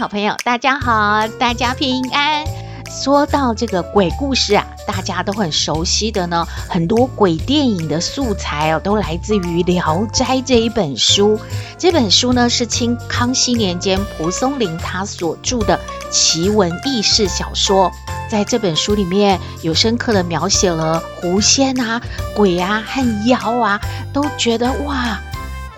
[0.00, 2.42] 好朋友，大家好，大家平安。
[2.86, 11.38] 说到这个鬼故事啊，大家都很熟悉的呢，很多鬼电影的素材哦，都来自于《聊斋》这一本书。
[11.76, 15.78] 这本书呢，是清康熙年间蒲松龄他所著的
[16.10, 17.92] 奇闻异事小说。
[18.30, 22.00] 在这本书里面有深刻的描写了狐仙啊、
[22.34, 23.78] 鬼啊和妖啊，
[24.14, 25.20] 都觉得哇。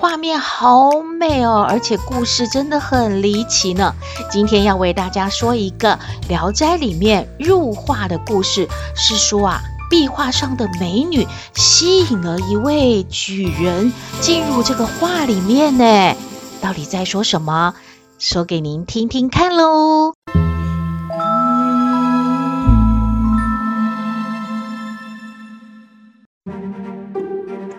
[0.02, 3.94] 画面好美哦，而且故事真的很离奇呢。
[4.28, 5.94] 今天要为大家说一个
[6.28, 16.16] 《聊斋》里面入画的故事，是说啊，壁画上的美女吸引了一位举人进入这个画里面呢。
[16.60, 17.74] 到底在说什么？
[18.18, 20.14] 说给您听听看喽。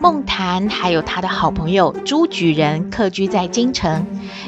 [0.04, 4.06] 孟谈还有他的好朋友朱举人客居在京城。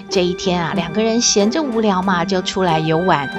[0.09, 3.29] 这一天啊，两个人闲着无聊嘛，就出来游玩。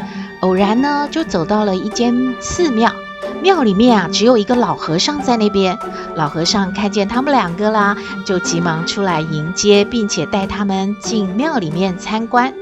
[0.40, 2.90] 偶然呢，就走到了一间寺庙。
[3.42, 5.76] 庙里面啊，只有一个老和尚在那边。
[6.14, 12.54] 老和尚看见他们两个啦，就急忙出来迎接，并且带他们进庙里面参观。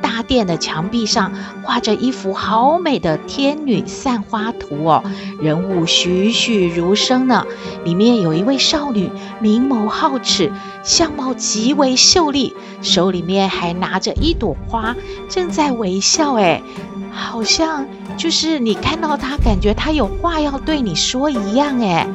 [0.00, 1.32] 大殿的墙壁上
[1.62, 5.02] 画着一幅好美的天女散花图哦，
[5.40, 7.44] 人物栩栩如生呢。
[7.84, 14.96] 里面有一位少女，明眸皓齿，相貌极为秀丽，手里面还拿着一朵花，
[15.28, 16.34] 正在微笑。
[16.34, 16.62] 哎，
[17.10, 17.86] 好像
[18.16, 21.80] 就是你看到她，感觉她有话要对你说一样。
[21.80, 22.06] 哎，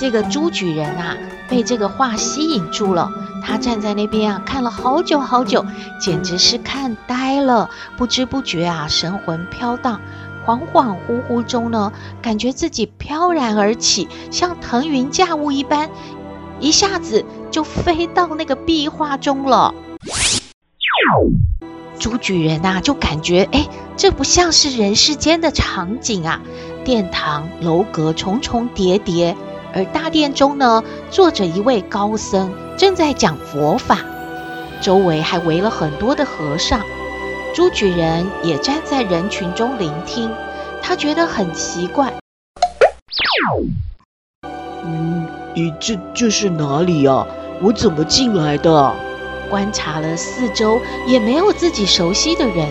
[0.00, 1.14] 这个朱举人啊，
[1.46, 3.12] 被这个画吸引住了。
[3.44, 5.66] 他站在那边啊，看了好久好久，
[6.00, 7.68] 简直是看呆了。
[7.98, 10.00] 不知不觉啊，神魂飘荡，
[10.46, 15.90] 恍恍惚惚中呢，感觉自己飘然而起，像腾云驾雾一般，
[16.60, 19.74] 一下子就飞到那个壁画中了。
[21.98, 23.68] 朱举人呐，就感觉哎，
[23.98, 26.40] 这不像是人世间的场景啊，
[26.86, 29.36] 殿堂楼阁重重叠叠。
[29.74, 33.98] 而大殿中呢，坐着一位高僧，正在讲佛法，
[34.80, 36.80] 周围还围了很多的和尚。
[37.54, 40.30] 朱举人也站在人群中聆听，
[40.80, 42.12] 他觉得很奇怪。
[44.84, 47.26] 嗯，你这这是哪里呀？
[47.62, 48.94] 我怎么进来的？
[49.50, 52.68] 观察了四周，也没有自己熟悉的人，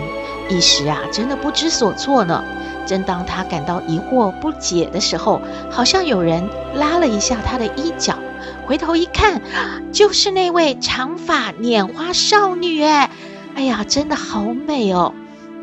[0.48, 2.42] 一时啊，真的不知所措呢。
[2.90, 5.40] 正当他感到疑惑不解的时候，
[5.70, 6.42] 好像有人
[6.74, 8.18] 拉了一下他的衣角，
[8.66, 9.40] 回头一看，
[9.94, 12.82] 就是那位长发拈花少女。
[12.82, 13.08] 哎，
[13.54, 15.14] 哎呀，真的好美哦！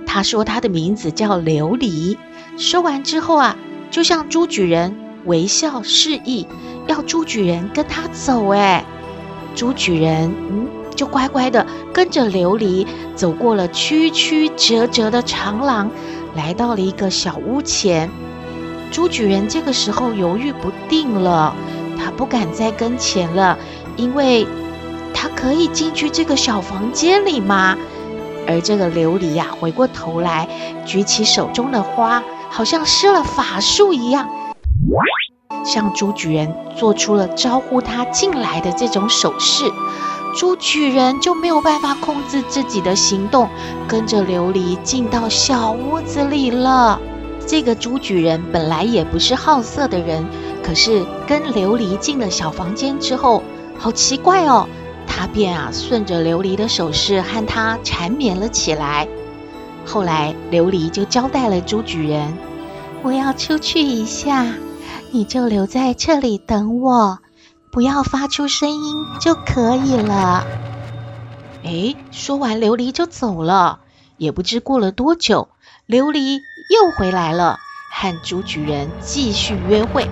[0.05, 2.15] 他说他的名字叫琉璃。
[2.57, 3.57] 说完之后啊，
[3.91, 4.95] 就向朱举人
[5.25, 6.47] 微笑示意，
[6.87, 8.47] 要朱举人跟他走。
[8.53, 8.85] 哎，
[9.53, 15.91] 朱举人嗯，就乖乖的跟着琉璃走过了曲曲折折的长廊。
[16.37, 18.11] 来到了一个小屋前，
[18.91, 21.55] 朱举人这个时候犹豫不定了，
[21.97, 23.57] 他不敢再跟前了，
[23.95, 24.45] 因为
[25.15, 27.75] 他可以进去这个小房间里吗？
[28.47, 30.47] 而这个琉璃呀，回过头来，
[30.85, 34.29] 举起手中的花，好像施了法术一样，
[35.65, 39.65] 向朱举人做出了招呼他进来的这种手势。
[40.37, 43.49] 朱举人就没有办法控制自己的行动，
[43.87, 47.01] 跟着琉璃进到小屋子里了。
[47.47, 50.23] 这个朱举人本来也不是好色的人，
[50.61, 53.41] 可是跟琉璃进了小房间之后，
[53.79, 54.69] 好奇怪哦，
[55.07, 59.07] 他便啊顺着琉璃的手势和他缠绵了起来。
[59.87, 62.37] 后来琉璃就交代了朱举人
[63.01, 64.45] ：“我要出去一下，
[65.09, 67.17] 你就留在这里等我。”
[67.71, 70.45] 不要发出声音就可以了。
[71.63, 73.79] 哎，说完，琉璃就走了。
[74.17, 75.49] 也不知过了多久，
[75.87, 77.59] 琉璃又回来了，
[77.91, 80.09] 和朱举人继续约会。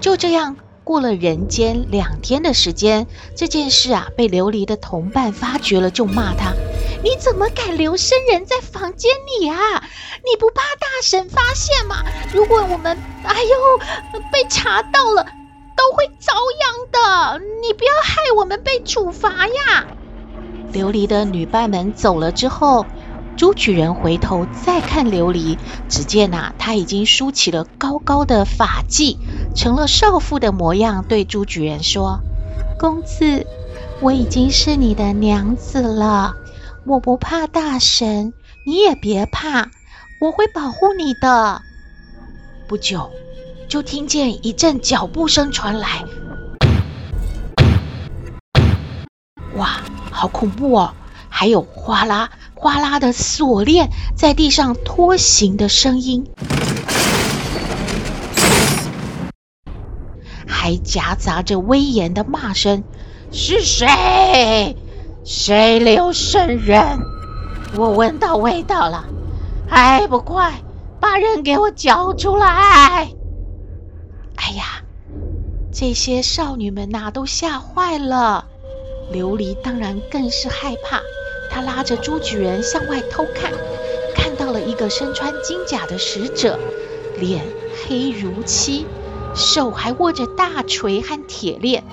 [0.00, 6.52] 就这样过了人间两天的时间，这件事啊被琉璃的同伴发觉了，就骂他
[7.02, 9.10] ：“你怎么敢留生人在房间
[9.40, 9.56] 里啊？
[10.24, 12.04] 你不怕大神发现吗？
[12.34, 12.98] 如果我们……
[13.24, 15.26] 哎呦，被查到了。”
[15.80, 19.86] 都会遭殃的，你不要害我们被处罚呀！
[20.74, 22.84] 琉璃的女伴们走了之后，
[23.38, 25.56] 朱举人回头再看琉璃，
[25.88, 29.16] 只见呐、啊，她已经梳起了高高的发髻，
[29.56, 32.20] 成了少妇的模样，对朱举人说
[32.78, 33.46] ：“公子，
[34.02, 36.34] 我已经是你的娘子了，
[36.84, 38.34] 我不怕大神，
[38.66, 39.70] 你也别怕，
[40.20, 41.62] 我会保护你的。”
[42.68, 43.10] 不久，
[43.70, 46.04] 就听见一阵脚步声传来，
[49.54, 49.80] 哇，
[50.10, 50.92] 好恐怖哦！
[51.28, 52.30] 还有哗啦。
[52.56, 56.26] 哗啦的锁链在地上拖行的声音，
[60.48, 62.82] 还夹杂着威严的骂声
[63.30, 64.76] ：“是谁？
[65.24, 66.98] 谁留生人？
[67.76, 69.04] 我闻到味道了，
[69.68, 70.60] 还不快
[70.98, 73.12] 把人给我交出来！”
[74.42, 74.82] 哎呀，
[75.70, 78.46] 这些少女们呐都吓坏了，
[79.12, 81.02] 琉璃当然更是害怕。
[81.50, 83.52] 她拉着朱举人向外偷看，
[84.14, 86.58] 看到了一个身穿金甲的使者，
[87.18, 87.44] 脸
[87.86, 88.86] 黑如漆，
[89.34, 91.84] 手还握着大锤和铁链。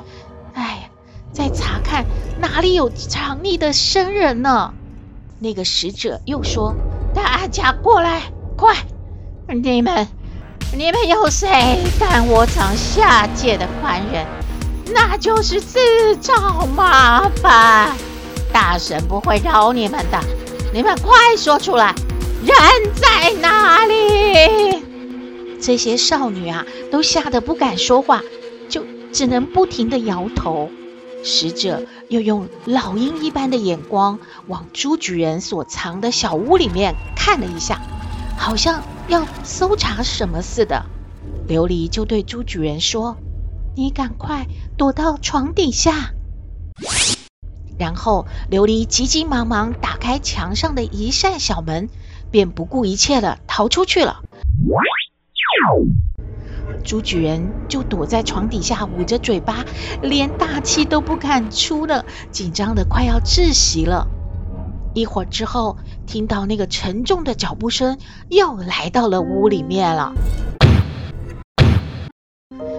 [0.53, 0.89] 哎呀，
[1.33, 2.05] 再查看
[2.39, 4.73] 哪里有藏匿的生人呢？
[5.39, 6.75] 那个使者又说
[7.13, 8.87] ：“大家过来，快！
[9.47, 10.07] 你们，
[10.77, 14.27] 你们有谁敢我藏下界的凡人，
[14.93, 17.97] 那就是自找麻烦。”
[18.53, 20.19] 大神不会饶你们的，
[20.71, 21.95] 你们快说出来，
[22.45, 22.55] 人
[22.93, 24.83] 在哪里？
[25.59, 28.21] 这些少女啊，都吓得不敢说话，
[28.69, 30.69] 就只能不停地摇头。
[31.23, 37.81] 使者又用老鹰一般的眼光往朱举人所藏的小屋里面看了一下，
[38.37, 40.85] 好像要搜查什么似的。
[41.47, 43.17] 琉璃就对朱举人说
[43.75, 46.11] ：“你赶快躲到床底下。”
[47.79, 51.89] 然后，琉璃急急忙忙打开墙上的一扇小门，
[52.31, 54.21] 便不顾一切的逃出去了。
[56.83, 59.63] 朱举人就躲在床底下，捂着嘴巴，
[60.01, 64.07] 连大气都不敢出了，紧张的快要窒息了。
[64.93, 65.77] 一会儿之后，
[66.07, 67.97] 听到那个沉重的脚步声
[68.29, 70.13] 又来到了屋里面了。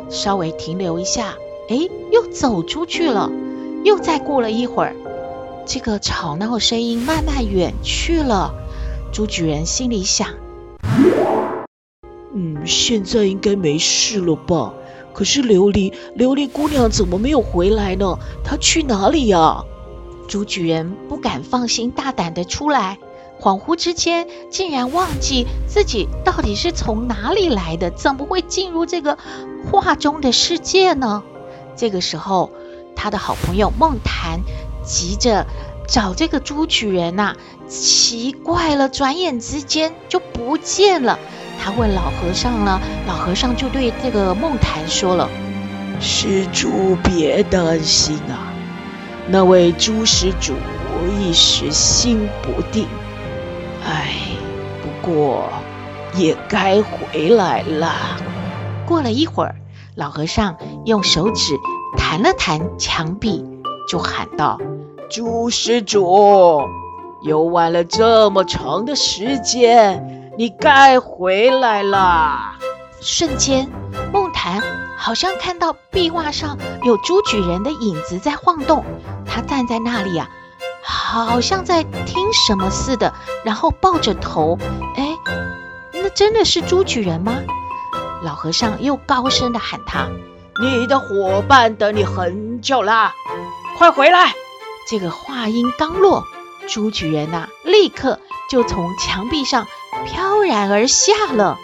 [0.09, 1.35] 稍微停留一下，
[1.69, 1.77] 哎，
[2.11, 3.31] 又走出去了。
[3.85, 4.97] 又再过了一会儿，
[5.67, 8.53] 这个吵闹声音慢慢远去了。
[9.13, 10.29] 朱举人心里想
[12.35, 14.73] ：“嗯，现在应该没事了吧？
[15.13, 18.19] 可是琉璃，琉璃姑娘怎么没有回来呢？
[18.43, 19.63] 她去哪里呀？”
[20.27, 22.99] 朱举人不敢放心大胆的出来，
[23.40, 29.17] 恍惚之间竟然忘记自己到底是从哪里来的，怎么会进入这个
[29.70, 31.23] 画中的世界呢？
[31.76, 32.50] 这个时候。
[33.00, 34.40] 他的好朋友梦檀
[34.82, 35.46] 急着
[35.87, 37.37] 找这个朱举人呐、
[37.69, 41.17] 奇怪了，转眼之间就不见了。
[41.62, 45.31] 他问老和尚呢，老和尚就对这个梦檀说了
[46.02, 48.52] ：“施主别担心啊，
[49.29, 50.55] 那位朱施主
[51.20, 52.88] 一时心不定，
[53.88, 54.12] 哎，
[54.82, 55.49] 不过
[56.14, 57.93] 也该回来了。”
[58.87, 59.55] 过了一会儿，
[59.94, 61.55] 老和尚用手指。
[61.96, 63.43] 弹了弹墙壁，
[63.88, 64.59] 就喊道
[65.11, 66.61] ：“朱施主，
[67.23, 72.54] 游玩了这么长的时间，你该回来了。”
[73.00, 73.68] 瞬间，
[74.12, 74.62] 梦檀
[74.97, 78.85] 好像看到壁画上有朱举人的影子在晃动，
[79.26, 80.28] 他站在那里啊，
[80.88, 83.12] 好像在听什么似的，
[83.45, 84.59] 然后抱着头。
[84.97, 85.16] 哎，
[85.92, 87.35] 那真的是朱举人吗？
[88.25, 90.09] 老和尚又高声的喊他。
[90.61, 93.12] 你的伙伴等你很久了，
[93.76, 94.33] 快回来！
[94.88, 96.25] 这个话音刚落，
[96.66, 98.18] 朱举人呐、立刻
[98.50, 99.68] 就从墙壁上
[100.07, 101.59] 飘然而下了。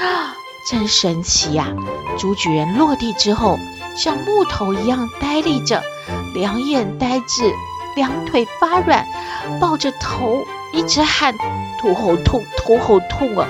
[0.00, 0.34] 啊，
[0.68, 1.74] 真神奇呀！
[2.18, 3.58] 朱举人落地之后，
[3.94, 5.84] 像木头一样呆立着，
[6.34, 7.52] 两眼呆滞，
[7.96, 9.06] 两腿发软，
[9.60, 11.34] 抱着头一直喊
[11.80, 13.46] ：“头好痛，头好痛啊！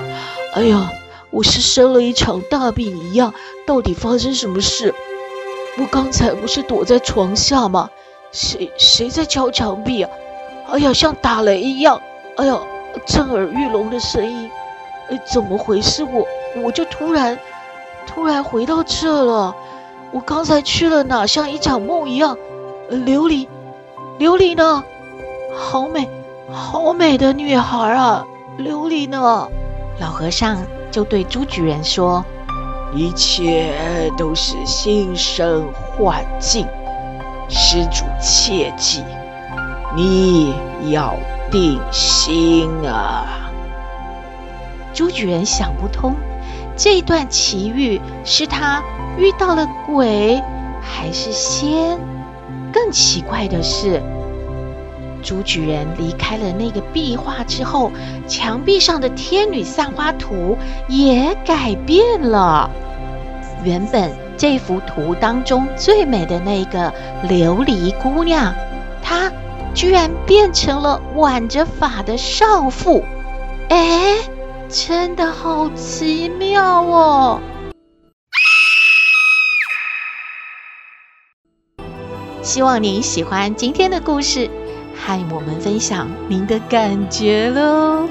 [0.53, 0.89] 哎呀！”
[1.31, 3.31] 我是生了一场大病一样，
[3.67, 4.95] 到底发生什么事？
[5.77, 7.87] 我刚才不是躲在床下吗？
[8.31, 10.09] 谁谁在敲墙壁啊？
[10.71, 12.01] 哎呀，像打雷一样！
[12.37, 12.59] 哎呀，
[13.05, 14.49] 震耳欲聋的声音！
[15.11, 16.03] 哎，怎么回事？
[16.03, 16.25] 我
[16.63, 17.37] 我就突然
[18.07, 19.55] 突然回到这了。
[20.11, 21.27] 我刚才去了哪？
[21.27, 22.35] 像一场梦一样。
[22.89, 23.47] 呃，琉璃，
[24.17, 24.83] 琉璃呢？
[25.55, 26.09] 好美，
[26.51, 28.25] 好美的女孩啊！
[28.57, 29.47] 琉璃呢？
[29.99, 30.57] 老和尚。
[30.91, 32.25] 就对朱举人说
[32.95, 36.65] ：“一切都是心生幻境。
[37.47, 39.03] 施主切记，
[39.95, 40.55] 你
[40.89, 41.13] 要
[41.51, 43.51] 定心啊！
[44.91, 46.15] 朱举人想不通，
[46.75, 48.81] 这段奇遇是他
[49.15, 50.41] 遇到了鬼，
[50.81, 51.99] 还是仙？
[52.71, 54.01] 更奇怪的是，
[55.21, 57.91] 朱举人离开了那个壁画之后，
[58.27, 60.57] 墙壁上的天女散花图
[60.87, 62.69] 也改变了。
[63.63, 66.93] 原本这幅图当中最美的那个
[67.27, 68.53] 琉璃姑娘，
[69.01, 69.31] 她
[69.73, 73.03] 居然变成了挽着发的少妇。
[73.67, 74.15] 哎，
[74.69, 77.39] 真的好奇妙哦！
[82.41, 84.49] 希望您喜欢今天的故事，
[84.95, 88.07] 和我们分享您的感觉喽。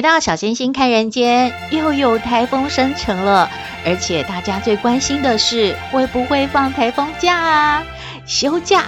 [0.00, 3.50] 回到小星星看人间，又有台风生成了，
[3.84, 7.84] 而且大家最关心的是会不会放台风假啊？
[8.24, 8.84] 休假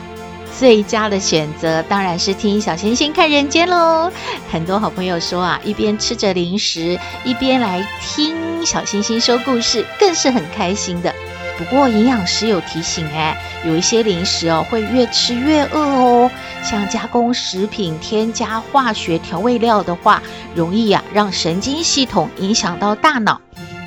[0.58, 4.10] 最佳的选择当然是听小星星看人间喽。
[4.50, 11.14] 很多好朋友说啊，一边吃着零食，一边来听小星星说故事，更是很开心的。
[11.58, 16.30] 不过营养师有提醒，哎，有一些零食哦，会越吃越饿哦。
[16.62, 20.22] 像加工食品添加化学调味料的话，
[20.54, 23.40] 容易呀让神经系统影响到大脑，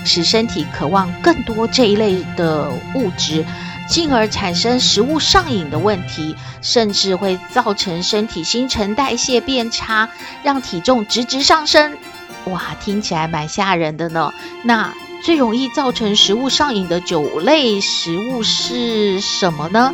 [0.05, 3.45] 使身体渴望更多这一类的物质，
[3.87, 10.09] 进而产生食物上瘾的问题，甚至会造成身体新陈代谢变差，
[10.43, 11.97] 让体重直直上升。
[12.45, 14.33] 哇，听起来蛮吓人的呢。
[14.63, 19.93] 那最容易造成食物上瘾的九类食物是什么呢？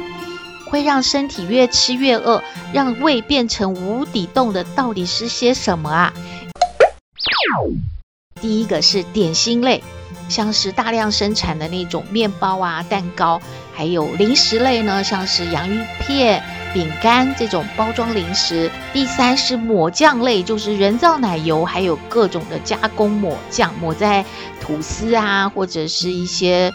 [0.71, 6.13] 会让身体越吃越饿，让胃变成无底洞的到底是些什么啊？
[8.41, 9.83] 第一个是点心类，
[10.29, 13.41] 像是大量生产的那种面包啊、蛋糕，
[13.75, 16.41] 还有零食类呢，像是洋芋片。
[16.73, 24.23] 饼干这种包装零食，第三是抹酱类，就是人造奶油，还有各种的加工抹酱，抹在
[24.61, 26.71] 吐司啊或者是一些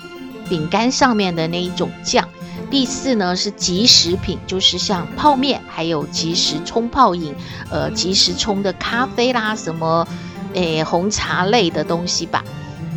[0.51, 2.29] 饼干上面的那一种酱。
[2.71, 7.35] 第四呢是即食品，就是像泡面，还有即时冲泡饮，
[7.71, 10.07] 呃，即时冲的咖啡啦，什么
[10.55, 12.43] 诶红茶类的东西吧。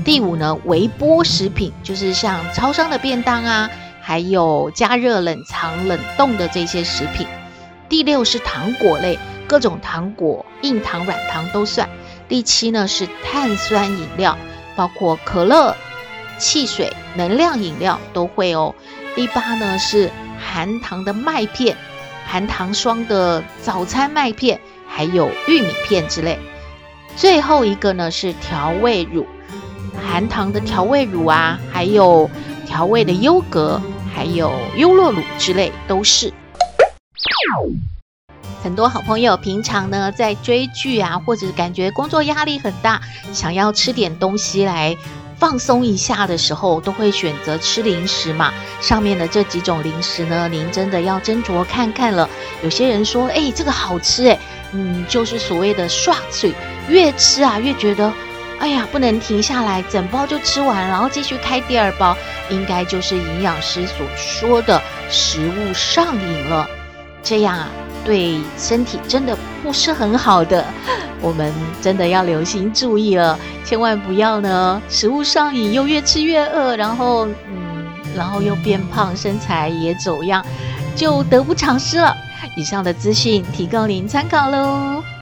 [0.03, 3.69] 第五呢微波食品，就是像超商的便当啊。
[4.01, 7.27] 还有加热、冷藏、冷冻的这些食品。
[7.87, 11.87] 第六是糖果类，各种糖果，硬糖、软糖都算。
[12.27, 14.35] 第七呢是碳酸饮料，
[14.75, 15.75] 包括可乐、
[16.39, 18.73] 汽水、能量饮料都会哦。
[19.19, 20.09] 第八呢是
[20.39, 21.75] 含糖的麦片、
[22.25, 26.39] 含糖霜的早餐麦片，还有玉米片之类。
[27.17, 29.27] 最后一个呢是调味乳，
[30.01, 32.31] 含糖的调味乳啊，还有
[32.65, 33.81] 调味的优格。
[34.15, 36.33] 还有优酪乳之类都是。
[38.63, 43.01] 很多好朋友平常呢在追剧啊，或者感觉工作压力很大，
[43.33, 44.95] 想要吃点东西来
[45.39, 48.53] 放松一下的时候，都会选择吃零食嘛。
[48.81, 52.29] 上面的这几种零食呢，您真的要斟酌看看了。
[52.61, 54.37] 有些人说，哎，这个好吃哎，
[54.73, 56.53] 嗯，就是所谓的刷嘴，
[56.89, 58.11] 越吃啊越觉得。
[58.59, 62.17] 哎呀，不能停下来，整包就吃完，然后继续开第二包，
[62.49, 66.69] 应该就是营养师所说的食物上瘾了。
[67.23, 67.69] 这样啊，
[68.09, 70.65] 对身体真的不是很好的。
[71.21, 77.85] 我们真的要留心注意了，千万不要呢，食物上瘾又越吃越饿，然后嗯，
[78.15, 80.43] 然后又变胖，身材也走样，
[80.95, 82.15] 就得不偿失了。
[82.57, 85.18] 以上的资讯提供您参考喽。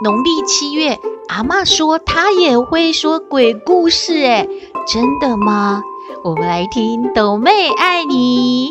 [0.00, 4.46] 农历七月，阿嬷说她也会说鬼故事，哎，
[4.86, 5.82] 真的吗？
[6.22, 8.70] 我们来听抖妹爱你。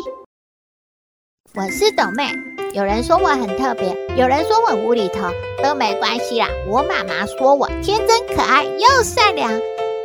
[1.54, 2.30] 我是抖妹，
[2.72, 5.28] 有人说我很特别，有人说我无厘头，
[5.62, 6.48] 都没关系啦。
[6.66, 9.52] 我妈妈说我天真可爱又善良，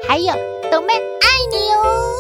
[0.06, 0.34] 还有
[0.70, 2.20] 抖妹爱你哦。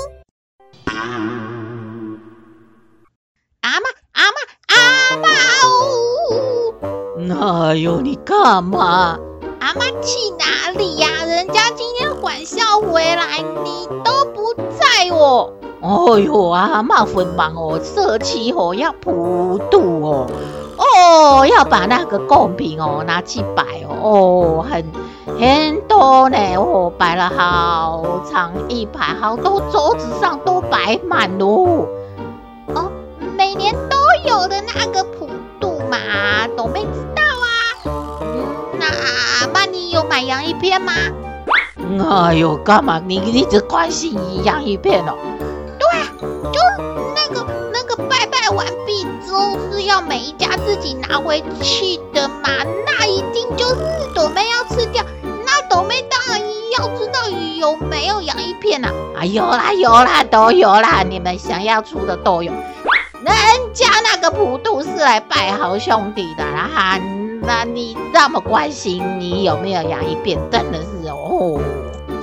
[7.31, 9.17] 哎呦，你干嘛？
[9.59, 11.25] 阿妈去哪里呀、啊？
[11.25, 15.53] 人家今天返校回来，你都不在哦。
[15.81, 20.27] 哎呦，阿妈很忙哦，社区哦要普渡哦，
[20.77, 24.85] 哦要把那个贡品哦拿去摆哦，哦很
[25.39, 31.87] 很多呢，哦摆了好长一排，好多桌子上都摆满哦。
[32.75, 32.91] 哦，
[33.37, 33.97] 每年都
[34.29, 35.97] 有的那个普渡嘛，
[36.55, 37.02] 都没知
[40.13, 40.93] 买洋芋片吗？
[42.07, 45.17] 哎呦，干嘛你一直关心洋芋片哦？
[45.79, 46.05] 对啊，
[46.53, 46.59] 就
[47.15, 47.43] 那个
[47.73, 52.49] 那个拜拜完毕之后是要每一家自己拿回去的嘛，
[52.85, 53.75] 那一定就是
[54.13, 55.03] 朵妹要吃掉。
[55.23, 56.39] 那朵妹当然
[56.77, 57.27] 要知道
[57.57, 58.91] 有没有洋芋片啊？
[59.17, 62.51] 啊，有啦有啦都有啦，你们想要出的都有。
[62.51, 63.33] 人
[63.73, 66.99] 家那个普渡是来拜好兄弟的啦。
[67.45, 71.59] 那你这么关心你有没有洋芋片，真的是哦。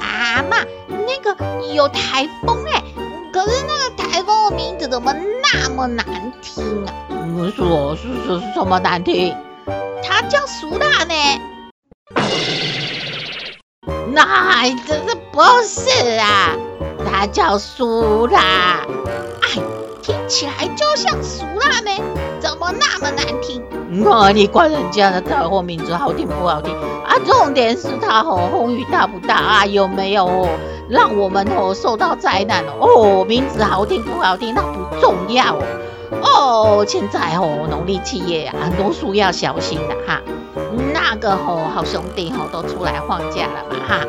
[0.01, 1.37] 阿妈，那个
[1.75, 2.83] 有台风哎，
[3.33, 6.95] 可是那个台风的名字怎么那么难听啊？
[7.11, 9.37] 嗯，说是是是什么难听？
[10.03, 11.15] 它叫苏拉呢。
[14.13, 16.57] 那这是不是啊？
[17.05, 18.87] 它叫苏拉。
[19.43, 19.61] 哎，
[20.03, 22.03] 听起来就像苏拉呢，
[22.41, 23.63] 怎么那么难听？
[24.05, 27.17] 哦，你管人家的特货名字好听不好听啊？
[27.27, 29.67] 重点是他吼风雨大不大啊？
[29.67, 30.49] 有没有哦
[30.89, 33.25] 让我们吼受到灾难哦？
[33.25, 35.65] 名字好听不好听那不重要哦。
[36.23, 40.21] 哦现在吼农历七月啊，很多树要小心的哈。
[40.93, 44.05] 那个吼好兄弟吼都出来放假了嘛哈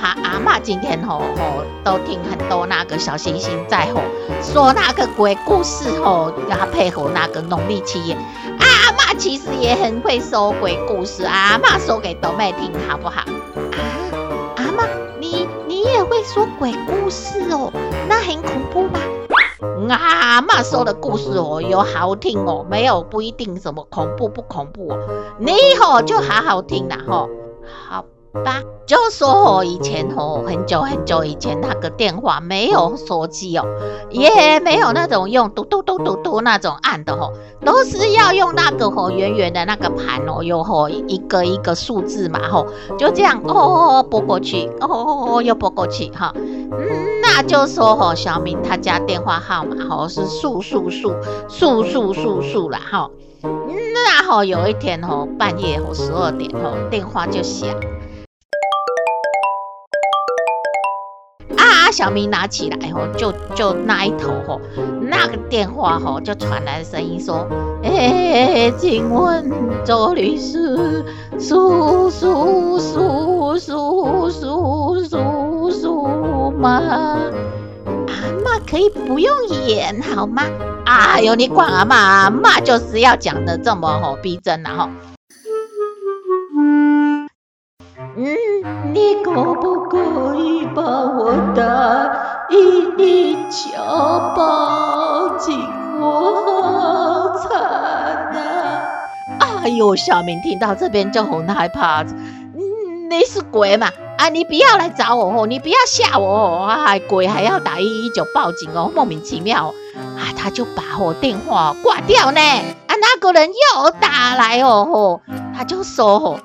[0.00, 4.00] 哈阿嬷今天吼吼都听很多那个小星星在吼
[4.42, 8.16] 说那个鬼故事吼，要配合那个农历七月。
[8.58, 13.20] 阿嬷其实也很会说鬼故事，阿嬷说给斗妹听好不好？
[13.20, 13.26] 啊，
[14.56, 14.86] 阿嬷
[15.18, 17.72] 你你也会说鬼故事哦？
[18.08, 19.00] 那很恐怖吗？
[19.90, 24.98] 阿嬷说的故事哦，有好听哦，没有不一定什么恐怖不恐怖哦，
[25.38, 27.28] 你吼就好好听啦吼，
[27.88, 28.04] 好
[28.44, 28.62] 吧？
[28.86, 33.66] 就说哦，以前哦，很久很久以前那个电话没有手机哦，
[34.10, 42.66] 也没有那种用嘟嘟嘟嘟嘟那种按的吼，都是要用那个哦圆圆的那个盘哦，又吼一个一个数字嘛吼，
[42.98, 47.18] 就这样哦拨过去，哦又拨过去哈，嗯。
[47.20, 51.12] 那就说哦，小明他家电话号码哦是数数数
[51.50, 53.10] 数数数数啦哈。
[53.42, 57.68] 那哦有一天哦半夜吼十二点吼电话就响，
[61.90, 64.60] 小明拿起来吼就就那一头吼
[65.02, 67.46] 那个电话吼就传来声音说，
[67.82, 69.50] 哎，请问
[69.84, 71.04] 周律师，
[71.38, 76.82] 数数数数数数数吗？
[78.70, 79.34] 可以不用
[79.66, 80.42] 演好吗？
[80.84, 84.90] 哎呦，你管阿嬷，阿嬷就是要讲的这么吼逼真然后。
[88.92, 93.70] 你可不可以把我打一粒球
[94.36, 95.58] 抱紧？
[96.00, 97.60] 我好惨
[99.40, 99.42] 啊！
[99.64, 102.04] 哎呦，小明听到这边就很害怕。
[103.10, 103.88] 你是鬼嘛？
[104.18, 104.28] 啊！
[104.28, 105.46] 你不要来找我哦！
[105.46, 106.66] 你不要吓我哦！
[106.66, 110.30] 啊，鬼还要打一一九报警哦，莫名其妙啊！
[110.36, 112.40] 他就把我电话挂掉呢。
[112.40, 115.20] 啊，那个人又打来哦，
[115.56, 116.38] 他就说哦，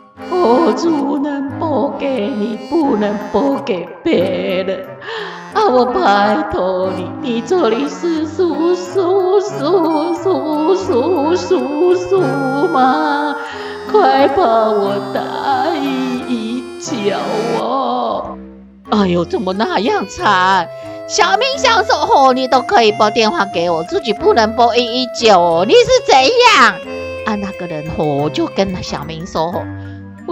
[0.76, 4.86] 主能不拨给你，不能拨给别人。
[5.54, 12.20] 啊，我拜托你，你这里是叔叔叔叔叔叔叔
[12.72, 13.36] 吗？
[13.92, 17.18] 快帮我打一脚
[17.60, 18.38] 哦！
[18.92, 20.68] 哎呦，怎么那样惨？
[21.08, 26.76] 小明想说哦，你都可以拨电话给我，自己不能拨一一九，你是怎样？
[27.26, 29.64] 啊，那个人哦，就跟小明说哦。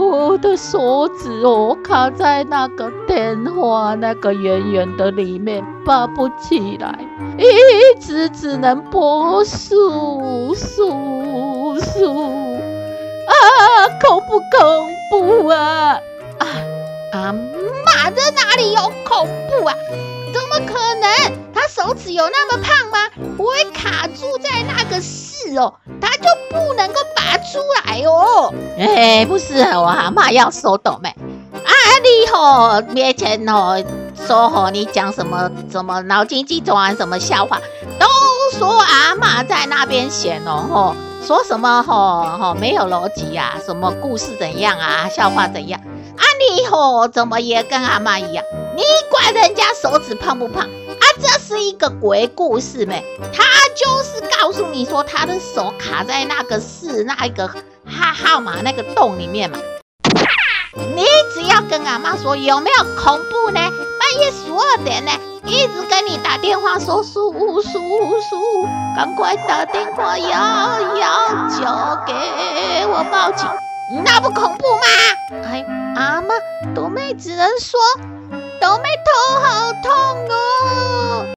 [0.02, 6.98] 我的手指哦，卡在那个电话那个圆圆的里面，拔不起来，
[7.38, 12.16] 一直只能拨数数数
[13.28, 13.36] 啊，
[14.02, 16.00] 恐不恐怖啊？
[16.40, 16.48] 啊
[17.14, 17.34] 啊
[17.86, 19.76] 妈的，哪里有恐怖啊？
[20.34, 21.38] 怎么可能？
[21.54, 22.98] 他手指有那么胖吗？
[23.38, 26.96] 不会卡住在那个四哦，他就不能够
[27.52, 28.54] 出来哦。
[28.78, 31.14] 哎，不是，我阿妈要收抖咩？
[31.54, 33.76] 啊，你吼面前吼
[34.26, 37.60] 说吼你讲什么什么脑筋急转弯什么笑话，
[38.00, 38.08] 都
[38.58, 43.56] 说阿妈在那边闲哦吼，说什么吼吼没有逻辑呀？
[43.66, 45.10] 什么故事怎样啊？
[45.10, 45.80] 笑话怎样？
[46.18, 48.44] 啊，你吼怎么也跟阿妈一样？
[48.76, 50.64] 你管人家手指胖不胖？
[50.64, 53.04] 啊，这是一个鬼故事咩？
[53.34, 53.44] 他
[53.76, 59.58] 就是告诉你说他的手卡在那个四那一个哈号码那个洞里面嘛。
[60.96, 63.60] 你只要跟阿妈说有没有恐怖呢？
[63.60, 65.12] 半夜十二点呢，
[65.46, 70.28] 一直跟你打电话说叔叔叔，赶快打电话幺
[70.98, 71.66] 幺九
[72.06, 72.14] 给
[72.88, 73.48] 我报警，
[74.04, 75.42] 那不恐怖吗？
[75.44, 76.34] 哎，阿妈，
[76.74, 77.80] 朵妹只能说。
[78.60, 79.92] 朵妹头好痛
[80.30, 81.28] 哦！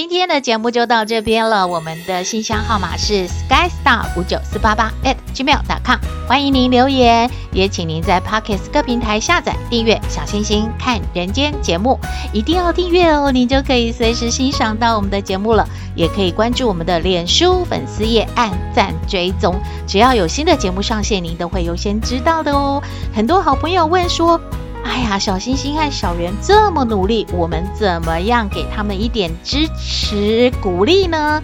[0.00, 1.68] 今天的节目就到这边了。
[1.68, 12.00] 我们的信箱号码是 skystar 五九四八八 at gmail.com，欢迎您留言，也请您在 Podcast 各平台下载订阅小星星看人间节目，
[12.32, 15.68] 一定要订阅哦，您就可以随时欣赏到我们的节目了。
[15.94, 19.54] 也可以关注我们的脸书粉丝页，按赞追踪，
[19.86, 22.82] 只要有新的节目上线，您都会优先知道的哦。
[23.14, 24.40] 很多好朋友问说。
[24.84, 31.42] 哎呀，小星星和小圆这么努力，我们怎么样给他们一点支持鼓励呢？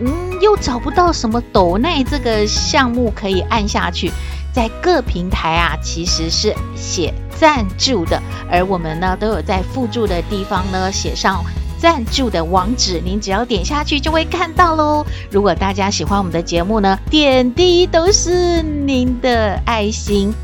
[0.00, 4.10] 嗯，又找不到什么抖奈这个项目可以按下去，
[4.52, 8.20] 在各平台啊，其实是写赞助的，
[8.50, 11.44] 而我们呢都有在附注的地方呢写上
[11.78, 15.06] 赞助的网址，您只要点下去就会看到喽。
[15.30, 20.34] 如果大家喜欢我们的节目呢，点滴都是您的爱心。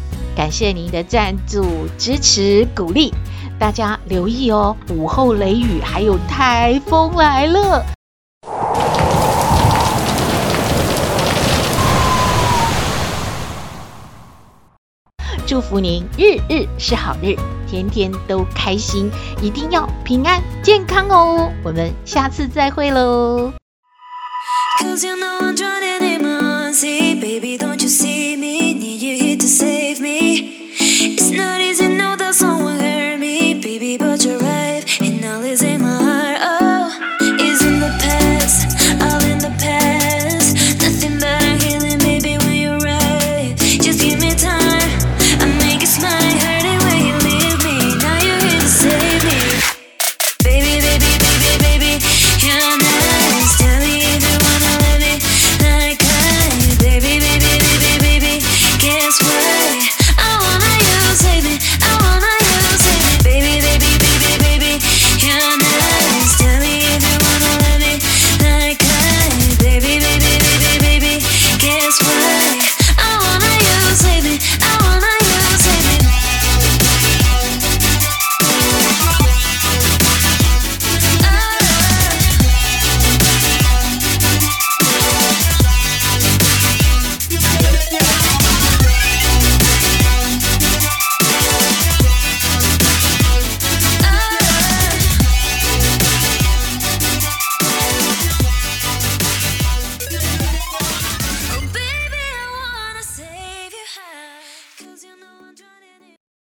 [0.41, 3.13] 感谢您的赞助、支持、鼓励，
[3.59, 4.75] 大家留意哦！
[4.89, 7.85] 午后雷雨还有台风来了，
[15.47, 17.37] 祝福您日日是好日，
[17.69, 19.11] 天天都开心，
[19.43, 21.53] 一定要平安健康哦！
[21.63, 23.53] 我们下次再会喽。